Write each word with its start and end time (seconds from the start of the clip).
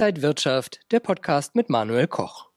Inside 0.00 0.22
Wirtschaft, 0.22 0.80
der 0.92 1.00
Podcast 1.00 1.54
mit 1.54 1.68
Manuel 1.68 2.06
Koch. 2.06 2.48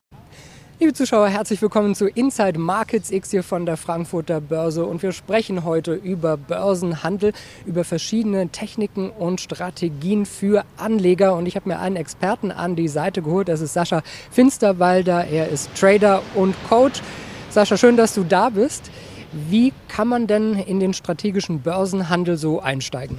Liebe 0.79 0.93
Zuschauer, 0.93 1.27
herzlich 1.27 1.61
willkommen 1.61 1.93
zu 1.93 2.07
Inside 2.07 2.57
Markets 2.57 3.11
X 3.11 3.31
hier 3.31 3.43
von 3.43 3.65
der 3.65 3.75
Frankfurter 3.75 4.39
Börse 4.39 4.85
und 4.85 5.03
wir 5.03 5.11
sprechen 5.11 5.65
heute 5.65 5.93
über 5.93 6.37
Börsenhandel, 6.37 7.33
über 7.65 7.83
verschiedene 7.83 8.47
Techniken 8.47 9.09
und 9.09 9.41
Strategien 9.41 10.25
für 10.25 10.63
Anleger 10.77 11.35
und 11.35 11.45
ich 11.45 11.57
habe 11.57 11.67
mir 11.67 11.79
einen 11.79 11.97
Experten 11.97 12.49
an 12.49 12.77
die 12.77 12.87
Seite 12.87 13.21
geholt, 13.21 13.49
das 13.49 13.59
ist 13.59 13.73
Sascha 13.73 14.03
Finsterwalder, 14.31 15.25
er 15.25 15.49
ist 15.49 15.69
Trader 15.77 16.23
und 16.35 16.55
Coach. 16.69 17.01
Sascha, 17.49 17.75
schön, 17.75 17.97
dass 17.97 18.13
du 18.13 18.23
da 18.23 18.51
bist. 18.51 18.89
Wie 19.33 19.73
kann 19.89 20.07
man 20.07 20.27
denn 20.27 20.53
in 20.53 20.79
den 20.79 20.93
strategischen 20.93 21.59
Börsenhandel 21.59 22.37
so 22.37 22.61
einsteigen? 22.61 23.17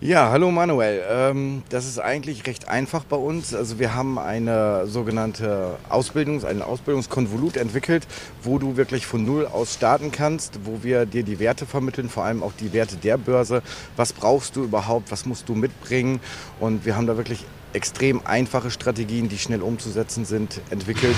Ja, 0.00 0.30
hallo 0.30 0.52
Manuel. 0.52 1.02
Ähm, 1.10 1.64
das 1.70 1.84
ist 1.84 1.98
eigentlich 1.98 2.46
recht 2.46 2.68
einfach 2.68 3.02
bei 3.02 3.16
uns. 3.16 3.52
Also 3.52 3.80
wir 3.80 3.96
haben 3.96 4.16
eine 4.16 4.86
sogenannte 4.86 5.76
Ausbildungs-, 5.88 6.44
ein 6.44 6.62
Ausbildungskonvolut 6.62 7.56
entwickelt, 7.56 8.06
wo 8.44 8.58
du 8.58 8.76
wirklich 8.76 9.06
von 9.06 9.24
Null 9.24 9.46
aus 9.46 9.74
starten 9.74 10.12
kannst, 10.12 10.60
wo 10.62 10.84
wir 10.84 11.04
dir 11.04 11.24
die 11.24 11.40
Werte 11.40 11.66
vermitteln, 11.66 12.08
vor 12.08 12.22
allem 12.22 12.44
auch 12.44 12.52
die 12.52 12.72
Werte 12.72 12.94
der 12.94 13.18
Börse. 13.18 13.60
Was 13.96 14.12
brauchst 14.12 14.54
du 14.54 14.62
überhaupt? 14.62 15.10
Was 15.10 15.26
musst 15.26 15.48
du 15.48 15.56
mitbringen? 15.56 16.20
Und 16.60 16.86
wir 16.86 16.94
haben 16.94 17.08
da 17.08 17.16
wirklich 17.16 17.44
extrem 17.72 18.20
einfache 18.24 18.70
Strategien, 18.70 19.28
die 19.28 19.38
schnell 19.38 19.62
umzusetzen 19.62 20.24
sind, 20.24 20.60
entwickelt, 20.70 21.16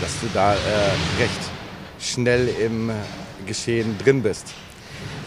dass 0.00 0.10
du 0.20 0.26
da 0.34 0.54
äh, 0.54 0.56
recht 1.20 1.40
schnell 2.00 2.48
im 2.48 2.90
Geschehen 3.46 3.96
drin 3.98 4.24
bist. 4.24 4.54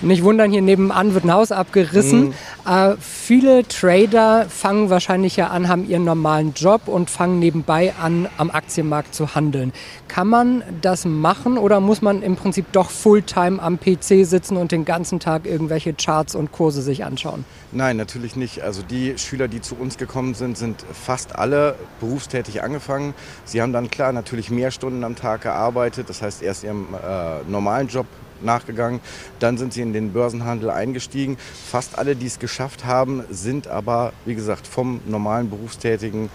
Nicht 0.02 0.24
wundern, 0.24 0.52
hier 0.52 0.62
nebenan 0.62 1.14
wird 1.14 1.26
ein 1.26 1.34
Haus 1.34 1.52
abgerissen. 1.52 2.28
Mhm. 2.28 2.34
Äh, 2.66 2.96
viele 3.00 3.68
Trader 3.68 4.48
fangen 4.50 4.90
wahrscheinlich 4.90 5.36
ja 5.36 5.48
an, 5.48 5.68
haben 5.68 5.88
ihren 5.88 6.04
normalen 6.04 6.54
Job 6.54 6.88
und 6.88 7.10
fangen 7.10 7.40
nebenbei 7.40 7.94
an, 8.02 8.28
am 8.38 8.52
Aktienmarkt 8.52 9.16
zu 9.16 9.36
handeln. 9.36 9.74
Kann 10.08 10.28
man 10.28 10.64
das 10.82 11.06
machen 11.06 11.58
oder 11.58 11.80
muss 11.80 12.02
man 12.02 12.22
im 12.22 12.36
Prinzip 12.36 12.72
doch 12.72 12.90
Fulltime 12.90 13.62
am 13.62 13.80
PC 13.80 14.26
sitzen 14.26 14.58
und 14.58 14.72
den 14.72 14.86
ganzen 14.86 15.20
Tag 15.20 15.46
irgendwelche 15.46 15.94
Charts 15.94 16.36
und 16.36 16.52
Kurse 16.52 16.82
sich 16.82 17.06
anschauen? 17.06 17.46
Nein, 17.72 17.98
natürlich 17.98 18.36
nicht. 18.36 18.62
Also 18.62 18.82
die 18.82 19.18
Schüler, 19.18 19.48
die 19.48 19.62
zu 19.62 19.76
uns 19.76 19.98
gekommen 19.98 20.34
sind, 20.34 20.58
sind 20.58 20.84
fast 20.92 21.36
alle 21.36 21.76
berufstätig 22.00 22.64
angefangen. 22.64 23.14
Sie 23.46 23.62
haben 23.62 23.74
dann 23.74 23.90
klar 23.90 24.12
natürlich 24.12 24.50
mehr 24.50 24.72
Stunden 24.72 25.04
am 25.04 25.16
Tag 25.16 25.42
gearbeitet, 25.42 26.10
das 26.10 26.22
heißt 26.22 26.42
erst 26.42 26.64
ihrem 26.64 26.88
äh, 26.94 27.50
normalen 27.50 27.88
Job 27.88 28.06
nachgegangen. 28.44 29.00
Dann 29.40 29.58
sind 29.58 29.74
sie 29.74 29.82
in 29.82 29.94
den 29.94 30.14
Börsenhandel 30.14 30.70
eingestiegen. 30.70 31.38
Fast 31.70 31.98
alle, 31.98 32.16
die 32.16 32.28
es 32.28 32.40
geschafft 32.40 32.86
haben, 32.86 33.24
sind 33.30 33.68
aber, 33.68 34.14
wie 34.26 34.36
gesagt, 34.36 34.68
vom 34.68 35.02
normalen 35.06 35.50
Berufstätigen 35.50 36.30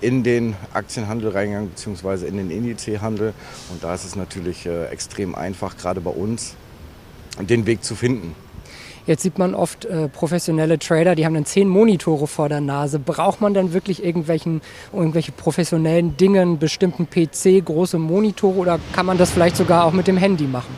in 0.00 0.22
den 0.22 0.56
Aktienhandel 0.72 1.30
reingegangen, 1.30 1.70
beziehungsweise 1.70 2.26
in 2.26 2.36
den 2.36 2.50
Indizhandel. 2.50 3.32
Und 3.70 3.82
da 3.82 3.94
ist 3.94 4.04
es 4.04 4.16
natürlich 4.16 4.66
äh, 4.66 4.86
extrem 4.86 5.34
einfach, 5.34 5.76
gerade 5.76 6.00
bei 6.00 6.10
uns, 6.10 6.54
den 7.40 7.66
Weg 7.66 7.84
zu 7.84 7.94
finden. 7.94 8.34
Jetzt 9.06 9.22
sieht 9.22 9.38
man 9.38 9.54
oft 9.54 9.84
äh, 9.84 10.08
professionelle 10.08 10.80
Trader, 10.80 11.14
die 11.14 11.24
haben 11.24 11.34
dann 11.34 11.44
zehn 11.44 11.68
Monitore 11.68 12.26
vor 12.26 12.48
der 12.48 12.60
Nase. 12.60 12.98
Braucht 12.98 13.40
man 13.40 13.54
dann 13.54 13.72
wirklich 13.72 14.04
irgendwelchen, 14.04 14.62
irgendwelche 14.92 15.30
professionellen 15.30 16.16
Dingen, 16.16 16.58
bestimmten 16.58 17.06
PC, 17.08 17.64
große 17.64 17.98
Monitore 17.98 18.56
oder 18.56 18.80
kann 18.92 19.06
man 19.06 19.16
das 19.16 19.30
vielleicht 19.30 19.56
sogar 19.56 19.84
auch 19.84 19.92
mit 19.92 20.08
dem 20.08 20.16
Handy 20.16 20.44
machen? 20.44 20.74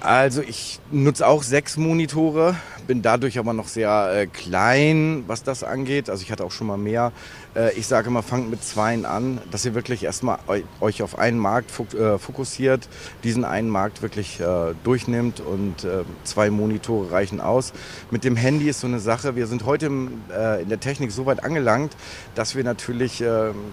Also 0.00 0.42
ich 0.42 0.78
nutze 0.92 1.26
auch 1.26 1.42
sechs 1.42 1.76
Monitore, 1.76 2.54
bin 2.88 3.02
dadurch 3.02 3.38
aber 3.38 3.52
noch 3.52 3.68
sehr 3.68 4.10
äh, 4.12 4.26
klein, 4.26 5.22
was 5.26 5.44
das 5.44 5.62
angeht. 5.62 6.10
Also 6.10 6.22
ich 6.22 6.32
hatte 6.32 6.42
auch 6.42 6.50
schon 6.50 6.66
mal 6.66 6.78
mehr. 6.78 7.12
Äh, 7.54 7.74
ich 7.74 7.86
sage 7.86 8.08
immer, 8.08 8.22
fangt 8.22 8.50
mit 8.50 8.64
zweien 8.64 9.04
an, 9.04 9.40
dass 9.50 9.64
ihr 9.66 9.74
wirklich 9.74 10.04
erstmal 10.04 10.38
euch 10.80 11.02
auf 11.02 11.18
einen 11.18 11.38
Markt 11.38 11.70
äh, 11.94 12.18
fokussiert, 12.18 12.88
diesen 13.24 13.44
einen 13.44 13.68
Markt 13.68 14.00
wirklich 14.00 14.40
äh, 14.40 14.74
durchnimmt 14.84 15.40
und 15.40 15.84
äh, 15.84 16.04
zwei 16.24 16.48
Monitore 16.50 17.12
reichen 17.12 17.42
aus. 17.42 17.74
Mit 18.10 18.24
dem 18.24 18.36
Handy 18.36 18.70
ist 18.70 18.80
so 18.80 18.86
eine 18.86 19.00
Sache, 19.00 19.36
wir 19.36 19.46
sind 19.46 19.66
heute 19.66 19.86
im, 19.86 20.22
äh, 20.34 20.62
in 20.62 20.70
der 20.70 20.80
Technik 20.80 21.12
so 21.12 21.26
weit 21.26 21.44
angelangt, 21.44 21.94
dass 22.34 22.56
wir 22.56 22.64
natürlich 22.64 23.22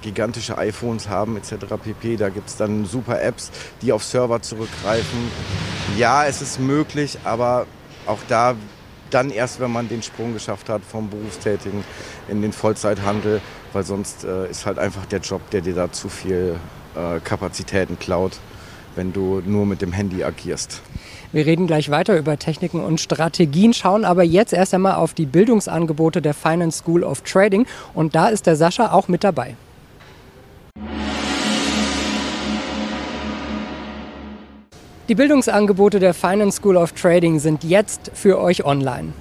gigantische 0.02 0.58
iPhones 0.58 1.08
haben 1.08 1.38
etc. 1.38 1.66
pp. 1.82 2.18
Da 2.18 2.30
gibt 2.30 2.50
es 2.50 2.58
dann 2.58 2.86
super 2.86 3.22
Apps, 3.22 3.52
die 3.82 3.92
auf 3.94 4.04
Server 4.04 4.42
zurückgreifen. 4.42 5.20
Ja, 5.98 6.26
es 6.26 6.42
ist 6.42 6.60
möglich, 6.60 7.20
aber 7.24 7.68
auch 8.06 8.20
da 8.28 8.56
dann 9.10 9.30
erst, 9.30 9.60
wenn 9.60 9.72
man 9.72 9.88
den 9.88 10.02
Sprung 10.02 10.34
geschafft 10.34 10.70
hat 10.70 10.82
vom 10.84 11.10
Berufstätigen 11.10 11.84
in 12.28 12.42
den 12.42 12.52
Vollzeithandel, 12.52 13.42
weil 13.74 13.84
sonst 13.84 14.24
äh, 14.24 14.50
ist 14.50 14.66
halt 14.66 14.80
einfach 14.80 15.06
der 15.06 15.20
Job, 15.20 15.42
der 15.52 15.62
dir 15.62 15.76
da 15.76 15.92
zu 15.92 16.10
viel 16.10 16.56
äh, 16.96 17.20
Kapazitäten 17.20 18.00
klaut, 18.00 18.34
wenn 18.96 19.14
du 19.14 19.42
nur 19.46 19.66
mit 19.66 19.82
dem 19.82 19.92
Handy 19.92 20.24
agierst. 20.24 20.82
Wir 21.32 21.46
reden 21.46 21.68
gleich 21.68 21.90
weiter 21.90 22.18
über 22.18 22.40
Techniken 22.40 22.82
und 22.82 23.02
Strategien, 23.02 23.74
schauen 23.74 24.06
aber 24.06 24.24
jetzt 24.24 24.54
erst 24.54 24.74
einmal 24.74 24.96
auf 24.96 25.14
die 25.14 25.26
Bildungsangebote 25.26 26.22
der 26.22 26.34
Finance 26.34 26.80
School 26.80 27.04
of 27.04 27.22
Trading 27.22 27.66
und 27.94 28.16
da 28.16 28.30
ist 28.30 28.48
der 28.48 28.56
Sascha 28.56 28.92
auch 28.92 29.10
mit 29.10 29.24
dabei. 29.24 29.56
Die 35.08 35.14
Bildungsangebote 35.14 36.00
der 36.00 36.16
Finance 36.16 36.58
School 36.58 36.78
of 36.78 36.94
Trading 36.94 37.38
sind 37.38 37.64
jetzt 37.64 38.10
für 38.16 38.40
euch 38.42 38.66
online. 38.66 39.14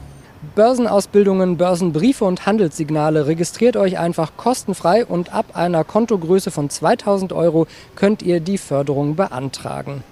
Börsenausbildungen, 0.55 1.59
Börsenbriefe 1.59 2.25
und 2.25 2.47
Handelssignale 2.47 3.27
registriert 3.27 3.77
euch 3.77 3.99
einfach 3.99 4.33
kostenfrei 4.39 5.05
und 5.05 5.35
ab 5.35 5.45
einer 5.53 5.85
Kontogröße 5.85 6.51
von 6.51 6.71
2000 6.71 7.35
Euro 7.35 7.67
könnt 7.97 8.23
ihr 8.23 8.41
die 8.41 8.57
Förderung 8.57 9.15
beantragen. 9.15 10.03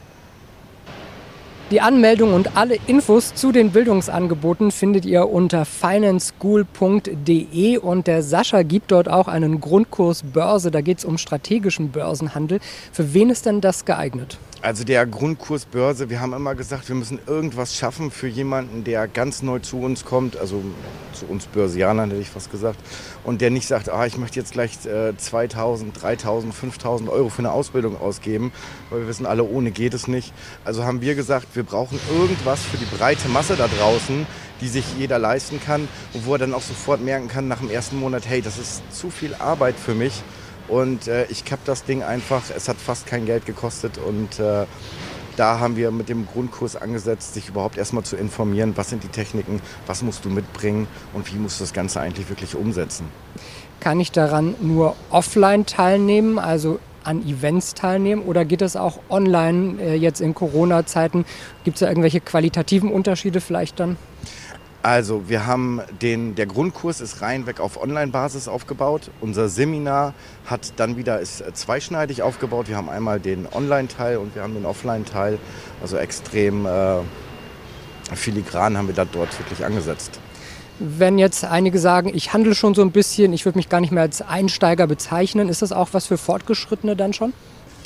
Die 1.72 1.80
Anmeldung 1.80 2.34
und 2.34 2.54
alle 2.54 2.76
Infos 2.86 3.34
zu 3.34 3.50
den 3.50 3.70
Bildungsangeboten 3.70 4.70
findet 4.72 5.06
ihr 5.06 5.30
unter 5.30 5.64
financeschool.de 5.64 7.78
und 7.78 8.06
der 8.06 8.22
Sascha 8.22 8.62
gibt 8.62 8.92
dort 8.92 9.08
auch 9.08 9.26
einen 9.26 9.58
Grundkurs 9.58 10.22
Börse. 10.22 10.70
Da 10.70 10.82
geht 10.82 10.98
es 10.98 11.06
um 11.06 11.16
strategischen 11.16 11.90
Börsenhandel. 11.90 12.60
Für 12.92 13.14
wen 13.14 13.30
ist 13.30 13.46
denn 13.46 13.62
das 13.62 13.86
geeignet? 13.86 14.36
Also 14.62 14.84
der 14.84 15.06
Grundkurs 15.06 15.64
Börse, 15.64 16.08
wir 16.08 16.20
haben 16.20 16.34
immer 16.34 16.54
gesagt, 16.54 16.88
wir 16.88 16.94
müssen 16.94 17.18
irgendwas 17.26 17.74
schaffen 17.74 18.12
für 18.12 18.28
jemanden, 18.28 18.84
der 18.84 19.08
ganz 19.08 19.42
neu 19.42 19.58
zu 19.58 19.78
uns 19.78 20.04
kommt, 20.04 20.36
also 20.36 20.62
zu 21.14 21.26
uns 21.26 21.46
Börsianern 21.46 22.10
hätte 22.10 22.22
ich 22.22 22.30
fast 22.30 22.52
gesagt, 22.52 22.78
und 23.24 23.40
der 23.40 23.50
nicht 23.50 23.66
sagt, 23.66 23.88
ah, 23.88 24.06
ich 24.06 24.18
möchte 24.18 24.38
jetzt 24.38 24.52
gleich 24.52 24.86
äh, 24.86 25.16
2000, 25.16 26.00
3000, 26.00 26.54
5000 26.54 27.10
Euro 27.10 27.28
für 27.28 27.40
eine 27.40 27.50
Ausbildung 27.50 28.00
ausgeben, 28.00 28.52
weil 28.90 29.00
wir 29.00 29.08
wissen 29.08 29.26
alle, 29.26 29.42
ohne 29.42 29.72
geht 29.72 29.94
es 29.94 30.06
nicht. 30.06 30.32
Also 30.64 30.84
haben 30.84 31.00
wir 31.00 31.16
gesagt, 31.16 31.48
wir 31.54 31.61
brauchen 31.64 31.98
irgendwas 32.12 32.62
für 32.62 32.76
die 32.76 32.84
breite 32.84 33.28
Masse 33.28 33.56
da 33.56 33.68
draußen, 33.68 34.26
die 34.60 34.68
sich 34.68 34.84
jeder 34.98 35.18
leisten 35.18 35.60
kann 35.60 35.88
und 36.12 36.26
wo 36.26 36.34
er 36.34 36.38
dann 36.38 36.54
auch 36.54 36.62
sofort 36.62 37.00
merken 37.00 37.28
kann 37.28 37.48
nach 37.48 37.58
dem 37.58 37.70
ersten 37.70 37.98
Monat, 37.98 38.28
hey, 38.28 38.42
das 38.42 38.58
ist 38.58 38.82
zu 38.94 39.10
viel 39.10 39.34
Arbeit 39.34 39.74
für 39.76 39.94
mich. 39.94 40.22
Und 40.68 41.08
äh, 41.08 41.26
ich 41.26 41.44
habe 41.50 41.62
das 41.64 41.84
Ding 41.84 42.02
einfach, 42.02 42.42
es 42.56 42.68
hat 42.68 42.76
fast 42.76 43.06
kein 43.06 43.26
Geld 43.26 43.46
gekostet 43.46 43.98
und 43.98 44.38
äh, 44.38 44.64
da 45.36 45.58
haben 45.58 45.76
wir 45.76 45.90
mit 45.90 46.08
dem 46.08 46.26
Grundkurs 46.26 46.76
angesetzt, 46.76 47.34
sich 47.34 47.48
überhaupt 47.48 47.78
erstmal 47.78 48.04
zu 48.04 48.16
informieren, 48.16 48.72
was 48.76 48.90
sind 48.90 49.02
die 49.02 49.08
Techniken, 49.08 49.60
was 49.86 50.02
musst 50.02 50.24
du 50.24 50.28
mitbringen 50.28 50.86
und 51.14 51.32
wie 51.32 51.38
musst 51.38 51.58
du 51.58 51.64
das 51.64 51.72
Ganze 51.72 52.00
eigentlich 52.00 52.28
wirklich 52.28 52.54
umsetzen. 52.54 53.06
Kann 53.80 53.98
ich 53.98 54.12
daran 54.12 54.54
nur 54.60 54.94
offline 55.10 55.66
teilnehmen, 55.66 56.38
also 56.38 56.78
an 57.04 57.26
Events 57.26 57.74
teilnehmen 57.74 58.22
oder 58.22 58.44
geht 58.44 58.60
das 58.60 58.76
auch 58.76 58.98
online 59.08 59.80
äh, 59.80 59.94
jetzt 59.94 60.20
in 60.20 60.34
Corona-Zeiten? 60.34 61.24
Gibt 61.64 61.76
es 61.76 61.80
da 61.80 61.88
irgendwelche 61.88 62.20
qualitativen 62.20 62.90
Unterschiede 62.90 63.40
vielleicht 63.40 63.80
dann? 63.80 63.96
Also 64.82 65.28
wir 65.28 65.46
haben 65.46 65.80
den, 66.00 66.34
der 66.34 66.46
Grundkurs 66.46 67.00
ist 67.00 67.22
reinweg 67.22 67.60
auf 67.60 67.80
Online-Basis 67.80 68.48
aufgebaut. 68.48 69.12
Unser 69.20 69.48
Seminar 69.48 70.12
hat 70.44 70.72
dann 70.76 70.96
wieder 70.96 71.20
ist 71.20 71.40
äh, 71.40 71.52
zweischneidig 71.52 72.22
aufgebaut. 72.22 72.68
Wir 72.68 72.76
haben 72.76 72.88
einmal 72.88 73.20
den 73.20 73.46
Online-Teil 73.52 74.16
und 74.16 74.34
wir 74.34 74.42
haben 74.42 74.54
den 74.54 74.66
Offline-Teil. 74.66 75.38
Also 75.80 75.98
extrem 75.98 76.66
äh, 76.66 76.98
filigran 78.14 78.76
haben 78.76 78.88
wir 78.88 78.94
da 78.94 79.04
dort 79.04 79.38
wirklich 79.38 79.64
angesetzt. 79.64 80.18
Wenn 80.78 81.18
jetzt 81.18 81.44
einige 81.44 81.78
sagen, 81.78 82.10
ich 82.14 82.32
handle 82.32 82.54
schon 82.54 82.74
so 82.74 82.82
ein 82.82 82.90
bisschen, 82.90 83.32
ich 83.32 83.44
würde 83.44 83.58
mich 83.58 83.68
gar 83.68 83.80
nicht 83.80 83.92
mehr 83.92 84.02
als 84.02 84.22
Einsteiger 84.22 84.86
bezeichnen, 84.86 85.48
ist 85.48 85.62
das 85.62 85.72
auch 85.72 85.90
was 85.92 86.06
für 86.06 86.18
Fortgeschrittene 86.18 86.96
dann 86.96 87.12
schon? 87.12 87.32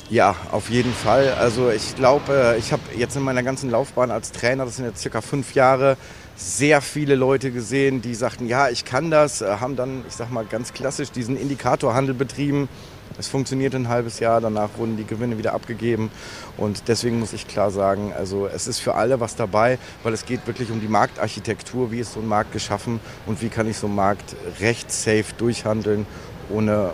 Ja, 0.09 0.35
auf 0.51 0.69
jeden 0.69 0.93
Fall. 0.93 1.33
Also 1.33 1.69
ich 1.69 1.95
glaube, 1.95 2.55
äh, 2.55 2.57
ich 2.57 2.71
habe 2.71 2.81
jetzt 2.95 3.17
in 3.17 3.23
meiner 3.23 3.43
ganzen 3.43 3.69
Laufbahn 3.69 4.09
als 4.09 4.31
Trainer, 4.31 4.63
das 4.63 4.77
sind 4.77 4.85
jetzt 4.85 5.01
circa 5.01 5.19
fünf 5.19 5.53
Jahre, 5.53 5.97
sehr 6.37 6.81
viele 6.81 7.15
Leute 7.15 7.51
gesehen, 7.51 8.01
die 8.01 8.13
sagten, 8.13 8.47
ja, 8.47 8.69
ich 8.69 8.85
kann 8.85 9.09
das, 9.09 9.41
äh, 9.41 9.57
haben 9.59 9.75
dann, 9.75 10.05
ich 10.07 10.13
sag 10.13 10.31
mal 10.31 10.45
ganz 10.45 10.71
klassisch, 10.71 11.11
diesen 11.11 11.35
Indikatorhandel 11.35 12.13
betrieben. 12.13 12.69
Es 13.17 13.27
funktionierte 13.27 13.77
ein 13.77 13.89
halbes 13.89 14.19
Jahr, 14.19 14.39
danach 14.39 14.69
wurden 14.77 14.95
die 14.95 15.05
Gewinne 15.05 15.39
wieder 15.39 15.53
abgegeben. 15.53 16.11
Und 16.55 16.87
deswegen 16.87 17.19
muss 17.19 17.33
ich 17.33 17.47
klar 17.47 17.71
sagen, 17.71 18.13
also 18.15 18.45
es 18.45 18.67
ist 18.67 18.77
für 18.79 18.93
alle 18.93 19.19
was 19.19 19.35
dabei, 19.35 19.79
weil 20.03 20.13
es 20.13 20.25
geht 20.25 20.45
wirklich 20.45 20.69
um 20.69 20.79
die 20.79 20.87
Marktarchitektur, 20.87 21.91
wie 21.91 21.99
ist 21.99 22.13
so 22.13 22.19
ein 22.19 22.27
Markt 22.27 22.53
geschaffen 22.53 22.99
und 23.25 23.41
wie 23.41 23.49
kann 23.49 23.67
ich 23.67 23.77
so 23.77 23.87
einen 23.87 23.95
Markt 23.95 24.35
recht 24.59 24.91
safe 24.91 25.25
durchhandeln, 25.37 26.05
ohne 26.49 26.91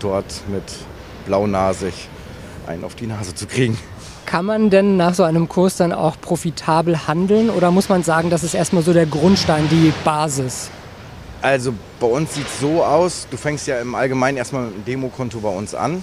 dort 0.00 0.42
mit 0.48 0.64
blaunasig 1.26 2.08
einen 2.66 2.82
auf 2.82 2.96
die 2.96 3.06
Nase 3.06 3.34
zu 3.34 3.46
kriegen. 3.46 3.78
Kann 4.26 4.46
man 4.46 4.70
denn 4.70 4.96
nach 4.96 5.14
so 5.14 5.22
einem 5.22 5.48
Kurs 5.48 5.76
dann 5.76 5.92
auch 5.92 6.20
profitabel 6.20 7.06
handeln? 7.06 7.50
Oder 7.50 7.70
muss 7.70 7.88
man 7.88 8.02
sagen, 8.02 8.30
das 8.30 8.42
ist 8.42 8.54
erstmal 8.54 8.82
so 8.82 8.92
der 8.92 9.06
Grundstein, 9.06 9.68
die 9.70 9.92
Basis? 10.04 10.70
Also 11.42 11.74
bei 12.00 12.06
uns 12.06 12.34
sieht 12.34 12.46
es 12.46 12.60
so 12.60 12.82
aus, 12.82 13.26
du 13.30 13.36
fängst 13.36 13.66
ja 13.66 13.78
im 13.78 13.94
Allgemeinen 13.94 14.38
erstmal 14.38 14.62
mit 14.62 14.74
einem 14.76 14.84
Demokonto 14.86 15.40
bei 15.40 15.50
uns 15.50 15.74
an, 15.74 16.02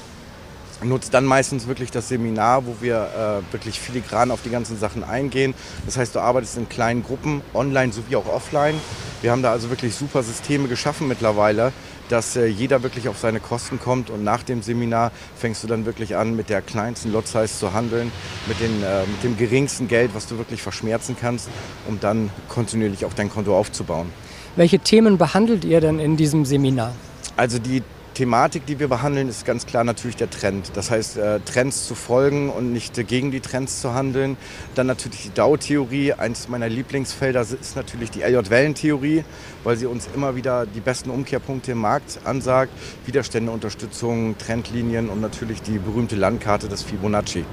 nutzt 0.84 1.14
dann 1.14 1.26
meistens 1.26 1.68
wirklich 1.68 1.92
das 1.92 2.10
Seminar, 2.10 2.66
wo 2.66 2.76
wir 2.82 3.42
äh, 3.50 3.54
wirklich 3.54 3.80
filigran 3.80 4.32
auf 4.32 4.42
die 4.44 4.50
ganzen 4.50 4.78
Sachen 4.78 5.04
eingehen. 5.04 5.54
Das 5.86 5.98
heißt, 5.98 6.16
du 6.16 6.20
arbeitest 6.20 6.58
in 6.58 6.70
kleinen 6.70 7.04
Gruppen, 7.04 7.42
online 7.54 7.92
sowie 7.92 8.16
auch 8.16 8.28
offline. 8.28 8.76
Wir 9.22 9.32
haben 9.32 9.44
da 9.44 9.52
also 9.52 9.70
wirklich 9.70 9.96
super 9.96 10.24
Systeme 10.24 10.68
geschaffen 10.68 11.08
mittlerweile, 11.08 11.72
dass 12.10 12.36
äh, 12.36 12.46
jeder 12.46 12.84
wirklich 12.84 13.08
auf 13.08 13.18
seine 13.18 13.40
Kosten 13.40 13.80
kommt 13.80 14.10
und 14.10 14.24
nach 14.24 14.44
dem 14.44 14.62
Seminar 14.62 15.12
fängst 15.36 15.64
du 15.64 15.68
dann 15.68 15.86
wirklich 15.86 16.16
an, 16.16 16.36
mit 16.36 16.50
der 16.50 16.62
kleinsten 16.62 17.12
Lot 17.12 17.28
Size 17.28 17.48
zu 17.48 17.74
handeln, 17.74 18.12
mit, 18.48 18.60
den, 18.60 18.84
äh, 18.84 19.06
mit 19.06 19.24
dem 19.24 19.38
geringsten 19.38 19.88
Geld, 19.88 20.12
was 20.14 20.28
du 20.28 20.38
wirklich 20.38 20.62
verschmerzen 20.62 21.16
kannst, 21.20 21.50
um 21.88 22.00
dann 22.00 22.30
kontinuierlich 22.50 23.06
auch 23.06 23.14
dein 23.14 23.30
Konto 23.30 23.58
aufzubauen. 23.58 24.10
Welche 24.56 24.80
Themen 24.80 25.18
behandelt 25.18 25.64
ihr 25.64 25.80
denn 25.80 26.00
in 26.00 26.18
diesem 26.18 26.44
Seminar? 26.44 26.94
Also 27.38 27.60
die 27.60 27.84
Thematik, 28.22 28.68
die 28.68 28.80
wir 28.80 28.88
behandeln, 28.88 29.30
ist 29.30 29.48
ganz 29.48 29.66
klar 29.66 29.84
natürlich 29.84 30.16
der 30.16 30.30
Trend. 30.30 30.74
Das 30.76 30.92
heißt, 30.92 31.18
äh, 31.18 31.40
Trends 31.40 31.88
zu 31.88 31.96
folgen 31.96 32.52
und 32.52 32.72
nicht 32.72 33.08
gegen 33.08 33.32
die 33.32 33.40
Trends 33.40 33.82
zu 33.82 33.96
handeln. 33.96 34.38
Dann 34.76 34.86
natürlich 34.86 35.24
die 35.24 35.34
DAO-Theorie. 35.34 36.14
Eines 36.14 36.48
meiner 36.48 36.70
Lieblingsfelder 36.70 37.42
ist 37.42 37.76
natürlich 37.76 38.12
die 38.12 38.22
Elliott-Wellen-Theorie, 38.22 39.24
weil 39.64 39.76
sie 39.76 39.88
uns 39.88 40.08
immer 40.16 40.36
wieder 40.36 40.68
die 40.68 40.82
besten 40.82 41.10
Umkehrpunkte 41.10 41.72
im 41.72 41.80
Markt 41.80 42.20
ansagt. 42.24 42.72
Widerstände, 43.08 43.52
Unterstützung, 43.52 44.38
Trendlinien 44.38 45.10
und 45.10 45.20
natürlich 45.20 45.64
die 45.64 45.80
berühmte 45.80 46.16
Landkarte 46.16 46.68
des 46.68 46.84
Fibonacci. 46.84 47.44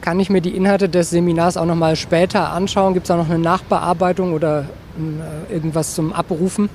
Kann 0.00 0.18
ich 0.18 0.30
mir 0.30 0.40
die 0.40 0.56
Inhalte 0.56 0.88
des 0.88 1.10
Seminars 1.10 1.58
auch 1.58 1.66
noch 1.66 1.76
mal 1.76 1.96
später 1.96 2.52
anschauen? 2.52 2.94
Gibt 2.94 3.04
es 3.04 3.08
da 3.08 3.16
noch 3.16 3.28
eine 3.28 3.38
Nachbearbeitung 3.38 4.32
oder 4.32 4.64
äh, 4.96 5.52
irgendwas 5.52 5.94
zum 5.94 6.14
Abrufen? 6.14 6.70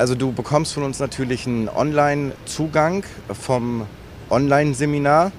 Also 0.00 0.14
du 0.14 0.32
bekommst 0.32 0.72
von 0.72 0.82
uns 0.82 0.98
natürlich 0.98 1.46
einen 1.46 1.68
Online-Zugang 1.68 3.04
vom 3.38 3.86
Online-Seminar. 4.30 5.30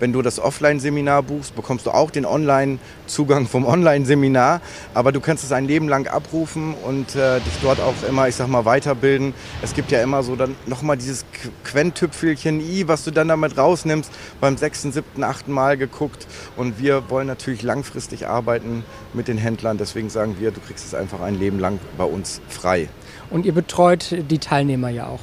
Wenn 0.00 0.12
du 0.12 0.22
das 0.22 0.40
Offline-Seminar 0.40 1.22
buchst, 1.22 1.54
bekommst 1.54 1.86
du 1.86 1.90
auch 1.90 2.10
den 2.10 2.26
Online-Zugang 2.26 3.46
vom 3.46 3.64
Online-Seminar. 3.64 4.60
Aber 4.92 5.12
du 5.12 5.20
kannst 5.20 5.44
es 5.44 5.52
ein 5.52 5.66
Leben 5.66 5.88
lang 5.88 6.08
abrufen 6.08 6.74
und 6.84 7.14
äh, 7.14 7.40
dich 7.40 7.54
dort 7.62 7.80
auch 7.80 7.94
immer, 8.08 8.28
ich 8.28 8.34
sag 8.34 8.48
mal, 8.48 8.64
weiterbilden. 8.64 9.34
Es 9.62 9.74
gibt 9.74 9.92
ja 9.92 10.02
immer 10.02 10.22
so 10.22 10.34
dann 10.34 10.56
nochmal 10.66 10.96
dieses 10.96 11.24
Quenttüpfelchen 11.62 12.60
I, 12.60 12.88
was 12.88 13.04
du 13.04 13.12
dann 13.12 13.28
damit 13.28 13.56
rausnimmst, 13.56 14.10
beim 14.40 14.56
sechsten, 14.56 14.92
siebten, 14.92 15.22
achten 15.22 15.52
Mal 15.52 15.76
geguckt. 15.76 16.26
Und 16.56 16.78
wir 16.78 17.08
wollen 17.08 17.26
natürlich 17.26 17.62
langfristig 17.62 18.26
arbeiten 18.26 18.84
mit 19.12 19.28
den 19.28 19.38
Händlern. 19.38 19.78
Deswegen 19.78 20.10
sagen 20.10 20.36
wir, 20.40 20.50
du 20.50 20.60
kriegst 20.60 20.84
es 20.86 20.94
einfach 20.94 21.20
ein 21.20 21.38
Leben 21.38 21.58
lang 21.60 21.78
bei 21.96 22.04
uns 22.04 22.40
frei. 22.48 22.88
Und 23.30 23.46
ihr 23.46 23.54
betreut 23.54 24.16
die 24.30 24.38
Teilnehmer 24.38 24.88
ja 24.88 25.06
auch. 25.06 25.20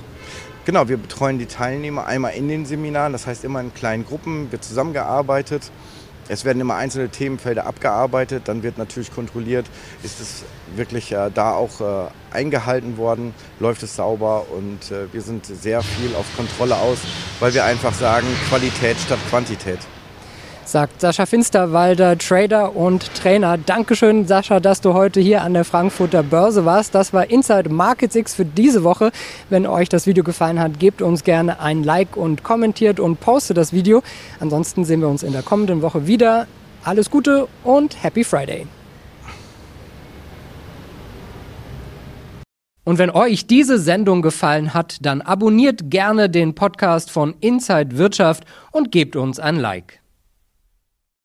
Genau, 0.63 0.88
wir 0.88 0.98
betreuen 0.98 1.40
die 1.40 1.48
Teilnehmer 1.48 2.06
einmal 2.06 2.34
in 2.34 2.48
den 2.48 2.68
Seminaren, 2.68 3.13
das 3.13 3.25
heißt 3.25 3.44
immer 3.44 3.62
in 3.62 3.74
kleinen 3.74 4.06
Gruppen, 4.06 4.52
wird 4.52 4.63
zusammengearbeitet. 4.63 5.72
Es 6.30 6.46
werden 6.46 6.62
immer 6.62 6.75
einzelne 6.75 7.10
Themenfelder 7.10 7.66
abgearbeitet, 7.66 8.44
dann 8.46 8.62
wird 8.62 8.78
natürlich 8.78 9.12
kontrolliert, 9.12 9.66
ist 10.04 10.19
es 10.19 10.44
wirklich 10.75 11.12
äh, 11.13 11.31
da 11.34 11.54
auch 11.54 11.81
äh, 11.81 12.10
eingehalten 12.31 12.98
worden, 12.98 13.34
läuft 13.60 13.81
es 13.81 13.96
sauber 13.96 14.46
und 14.56 14.92
äh, 14.92 15.12
wir 15.12 15.22
sind 15.22 15.48
sehr 15.48 15.81
viel 15.81 16.16
auf 16.16 16.28
Kontrolle 16.38 16.75
aus, 16.75 17.00
weil 17.40 17.56
wir 17.56 17.66
einfach 17.66 17.96
sagen, 17.96 18.28
Qualität 18.48 18.98
statt 19.00 19.19
Quantität 19.30 19.80
sagt 20.66 21.02
Sascha 21.02 21.25
Finsterwalder, 21.25 22.18
Trader 22.18 22.75
und 22.75 23.13
Trainer. 23.16 23.58
Dankeschön, 23.58 24.28
Sascha, 24.28 24.60
dass 24.60 24.81
du 24.81 24.94
heute 24.94 25.19
hier 25.19 25.42
an 25.42 25.54
der 25.54 25.66
Frankfurter 25.66 26.24
Börse 26.24 26.66
warst. 26.66 26.96
Das 26.96 27.13
war 27.13 27.30
Inside 27.30 27.69
Markets 27.69 28.16
X 28.16 28.36
für 28.36 28.46
diese 28.46 28.84
Woche. 28.84 29.12
Wenn 29.50 29.66
euch 29.68 29.90
das 29.90 30.08
Video 30.08 30.24
gefallen 30.24 30.60
hat, 30.60 30.80
gebt 30.80 31.02
uns 31.02 31.24
gerne 31.24 31.60
ein 31.60 31.84
Like 31.84 32.16
und 32.16 32.44
kommentiert 32.44 33.00
und 33.00 33.19
postet 33.19 33.58
das 33.58 33.74
Video. 33.74 34.02
Ansonsten 34.40 34.86
sehen 34.86 35.02
wir 35.02 35.08
uns 35.08 35.24
in 35.24 35.34
der 35.34 35.44
kommenden 35.44 35.81
Woche 35.81 36.08
wieder. 36.08 36.48
Alles 36.84 37.10
Gute 37.10 37.48
und 37.64 38.04
Happy 38.04 38.24
Friday. 38.24 38.68
Und 42.84 42.98
wenn 42.98 43.12
euch 43.12 43.46
diese 43.46 43.78
Sendung 43.78 44.22
gefallen 44.22 44.74
hat, 44.74 44.98
dann 45.02 45.22
abonniert 45.22 45.92
gerne 45.92 46.30
den 46.30 46.56
Podcast 46.56 47.12
von 47.12 47.36
Inside 47.40 47.98
Wirtschaft 47.98 48.44
und 48.72 48.92
gebt 48.92 49.16
uns 49.16 49.40
ein 49.40 49.56
Like. 49.56 50.00